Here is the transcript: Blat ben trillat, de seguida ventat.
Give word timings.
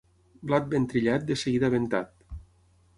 Blat 0.51 0.65
ben 0.71 0.89
trillat, 0.93 1.27
de 1.29 1.39
seguida 1.43 1.73
ventat. 1.77 2.29